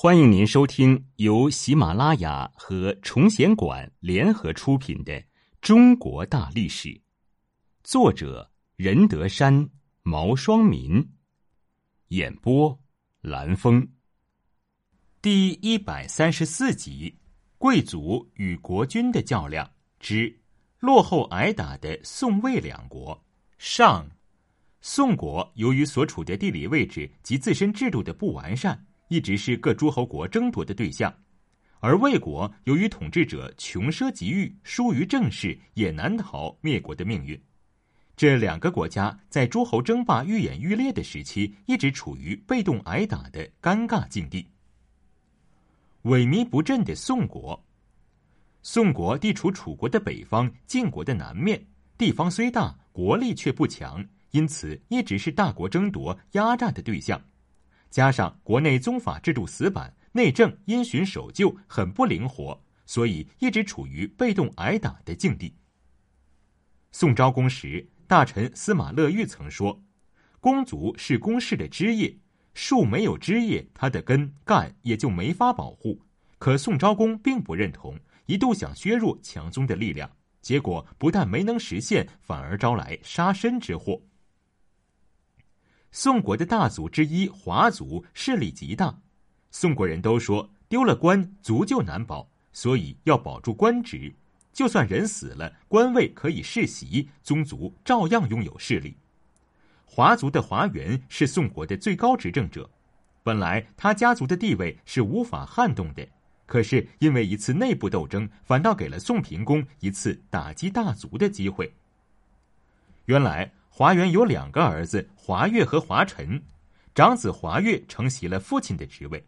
[0.00, 5.12] 欢迎您收听由喜马拉雅和崇贤馆联合出品的
[5.60, 6.88] 《中国大历史》，
[7.82, 9.68] 作者任德山、
[10.04, 11.04] 毛双民，
[12.10, 12.78] 演播
[13.22, 13.88] 蓝峰。
[15.20, 17.18] 第一百三十四集：
[17.58, 19.68] 贵族与国君的较量
[19.98, 20.32] 之
[20.78, 23.20] 落后挨打的宋魏两国
[23.58, 24.08] 上。
[24.80, 28.86] 宋国由于所处的地理位置及自身制度的不完善。
[29.08, 31.12] 一直是各诸侯国争夺的对象，
[31.80, 37.40] 而魏国由于统治者穷奢极欲、疏于政事，也难逃灭国的命运。
[38.16, 44.46] 这两个国家在诸侯争霸愈演愈烈的时期，一直处于被动挨打的尴尬境地。
[46.02, 47.64] 萎靡不振的宋国，
[48.62, 51.64] 宋国地处楚国的北方、晋国的南面，
[51.96, 57.20] 地方虽大，国力却不强，因此一直是大国争夺、压榨的对象。
[57.90, 65.54] 加上国内宗法制度死板，内政因循守旧，很不灵活，所以一直处于被动挨打的境地。
[66.92, 69.82] 宋昭公时，大臣司马乐玉曾说
[70.40, 72.18] ：“公族是公室的枝叶，
[72.54, 76.00] 树没有枝叶，它的根干也就没法保护。”
[76.38, 84.00] 可宋昭公并不认同，一度想削弱强宗的力量，结果不但没能实现，反而招来杀身之祸。
[85.90, 88.98] 宋国的大族之一华族势力极大，
[89.50, 94.12] 宋国人都说丢了官族就难保，所以要保住官职。
[94.52, 98.96] 就算人死了，官位可以世袭，宗族照样拥有势力。
[99.86, 102.68] 华族的华元是宋国的最高执政者，
[103.22, 106.06] 本来他家族的地位是无法撼动的，
[106.44, 111.72] 可是因为一次内部斗争，反倒给了宋平公一次打击大族的机会。
[113.06, 113.50] 原来。
[113.78, 116.42] 华元有两个儿子华岳和华晨，
[116.96, 119.24] 长子华岳承袭了父亲的职位。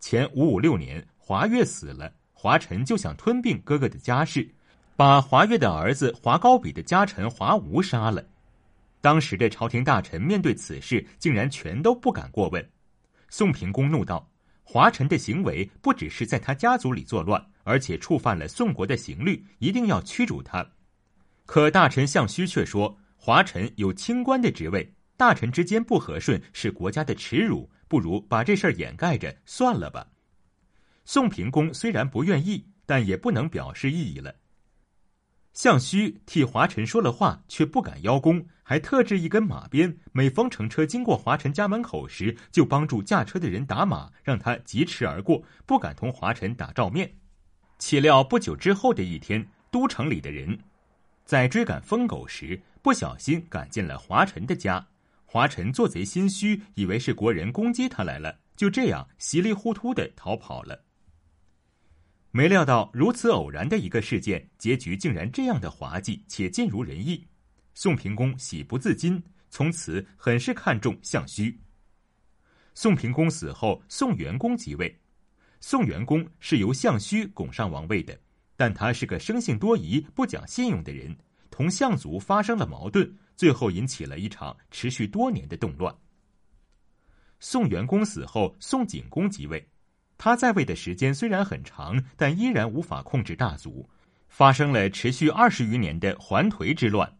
[0.00, 4.52] 前五五六年，华岳死了，华晨就想吞并哥哥的家事，
[4.96, 8.26] 把华岳的儿子华高比的家臣华吴杀了。
[9.00, 12.70] 当时的朝廷大臣面对此事，竟然全都不敢过问。
[13.28, 14.28] 宋平公怒道
[14.64, 20.66] ：“华晨的行为不只是在他家族里作乱，而且触犯了宋国的刑律，一定要驱逐他。”
[21.46, 22.98] 可大臣项须却说。
[23.22, 30.08] 华臣有清官的职位，大臣之间不和顺是国家的耻辱，不如把这事儿掩盖着算了吧。
[31.04, 34.34] 宋平公虽然不愿意，但也不能表示异议了。
[35.52, 47.12] 项须替华臣说了话，却不敢邀功，还特制一根马鞭，每逢乘车经过华臣家门口时，就帮助驾车的人打马，让他疾驰而过，不敢同华臣打照面。
[47.78, 50.58] 岂料不久之后的一天，都城里的人
[51.30, 52.60] 在追赶疯狗时。
[52.82, 54.84] 不小心赶进了华晨的家，
[55.24, 60.82] 华晨做贼心虚，以为是国人攻击他来了，就这样稀里糊涂的逃跑了。
[62.32, 67.24] 没料到如此偶然的一个事件，结局竟然这样的滑稽且尽如人意。
[67.74, 71.56] 宋平公喜不自禁，从此很是看重项须。
[72.74, 75.00] 宋平公死后，宋元公即位。
[75.60, 78.18] 宋元公是由项须拱上王位的，
[78.60, 81.16] 但他是个生性多疑、不讲信用的人。
[81.50, 85.94] 同相族发生了矛盾，最后引起了一场持续多年的动乱。
[87.38, 89.66] 宋元公死后，宋景公即位，
[90.18, 93.88] 他在位的时间虽然很长，但依然无法控制大族，
[94.28, 97.10] 发生了持续二十余年的桓颓之乱。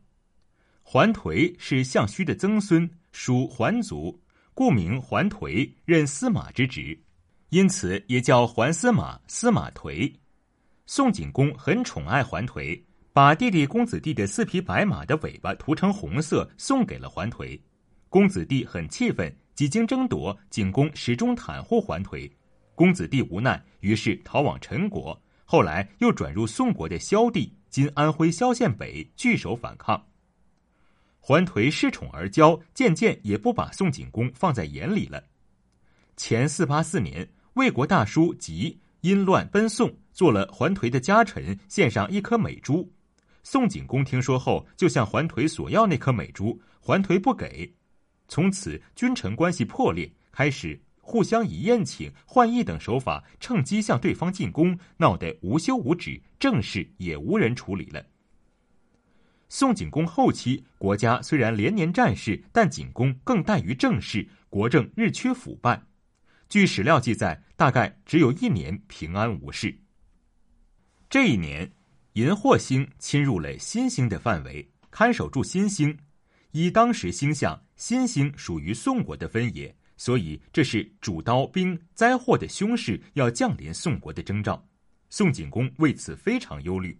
[0.83, 4.21] 桓颓是项须的曾孙，属桓族，
[4.53, 7.03] 故名桓颓，任司马之职，
[7.49, 10.13] 因此也叫桓司马、司马颓。
[10.93, 12.77] 宋景公很宠爱桓颓。
[13.13, 17.57] 把弟弟公子弟的四匹白马的尾巴涂成红色，送给了桓颓。
[18.09, 22.29] 公子弟很气愤，几经争夺，景公始终袒护桓颓。
[22.75, 30.05] 公子弟无奈，于是逃往陈国，后来又转入宋国的萧地（今安徽萧县北），据守反抗。
[31.21, 35.23] 桓颓恃宠而骄，渐渐也不把宋景公放在眼里了。
[36.17, 39.89] 前四八四年，魏国大叔吉因乱奔宋，
[40.21, 42.87] 做了桓颓的家臣，献上一颗美珠。
[43.43, 47.73] 宋景公听说后，就向桓颓索要那颗美珠，桓颓不给，
[48.29, 58.05] 从此君臣关系破裂，开始互相以宴请、换衣等手法，趁机向对方进攻，闹得无休无止，政事也无人处理了。
[59.49, 65.83] 宋景公后期，国家虽然连年战事，但景公更怠于政事，国政日趋腐败。
[66.51, 69.75] 据史料记载，大概只有一年平安无事。
[71.11, 71.71] 这一年。
[72.15, 75.97] 银惑星侵入了新星的范围，看守住新星。
[76.53, 84.65] 以当时星象，新星属于宋国的分野，所以这是主刀兵灾祸的凶事要降临宋国的征兆。
[85.09, 86.97] 宋景公为此非常忧虑。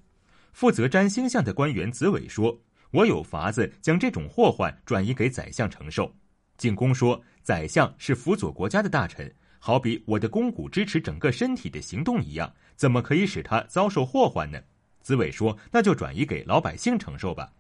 [0.53, 2.61] 负责占星象的官员子伟说
[2.91, 6.13] ：“我有法子将这种祸患转移给宰相承受。”
[6.57, 14.59] 景公说：“宰相是辅佐国家的大臣，好比我的肱骨支持整个身体的行动一样，怎么可以使它遭受祸患呢？”
[15.01, 17.53] 子伟说：“那就转移给老百姓承受吧。”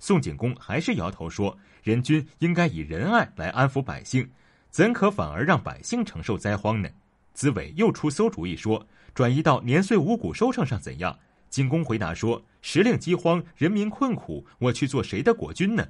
[0.00, 4.28] 宋景公还是摇头说：“人君应该以仁爱来安抚百姓，
[4.70, 6.88] 怎可反而让百姓承受灾荒呢？”
[7.34, 11.18] 子伟又出馊主意说：“转移到年岁五谷收成上怎样？”
[11.48, 15.86] 景公回答说：“时令饥荒，人民困苦，我去做谁的国君呢？”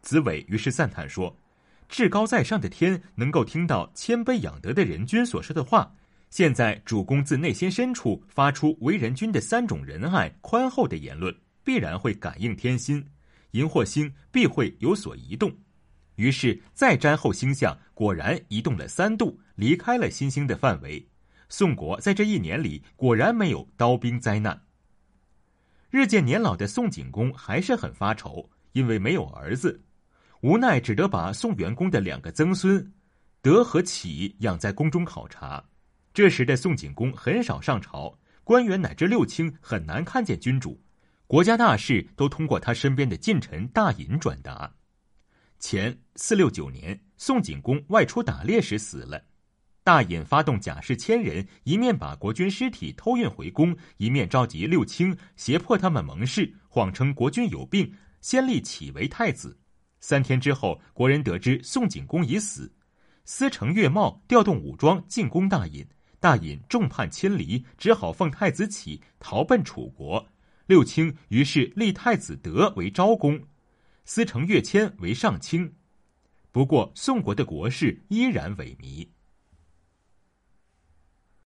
[0.00, 1.36] 子伟于是赞叹说
[1.88, 5.94] ：“至高在上的天能够听到谦卑养德的人君所说的话。
[6.28, 13.04] 现在主公自内心深处发出为人君的三种仁爱、宽厚的言论，必然会感应天心。”
[13.52, 15.50] 荧惑星必会有所移动，
[16.16, 21.08] 于是再瞻后星象，果然移动了三度，离开了新星的范围。
[21.48, 24.60] 宋国在这一年里果然没有刀兵灾难。
[25.88, 29.80] 日渐年老的宋景公还是很发愁，因为没有儿子，
[30.46, 32.92] 无奈只得把宋元公的两个曾孙
[33.42, 35.60] 德和启养在宫中考察。
[36.14, 40.80] 这时的宋景公很少上朝，官员乃至六卿很难看见君主。
[41.26, 44.72] 国家大事都通过他身边的近臣大尹转达。
[45.58, 49.20] 前四六九年，宋景公外出打猎时死了，
[49.82, 59.58] 大尹发动甲士千人，一面把国君尸体偷运回宫，一面召集六卿，胁迫他们盟誓，谎称国君有病，先立启为太子。
[60.08, 62.72] 三天之后，国人得知宋景公已死，
[63.24, 65.84] 司城岳茂调动武装进攻大尹，
[66.20, 70.24] 大尹众叛亲离，只好奉太子启逃奔楚国。
[70.66, 73.42] 六卿于是立太子德为昭公，
[74.04, 75.74] 司城乐谦为上卿。
[76.52, 79.08] 不过宋国的国事依然萎靡。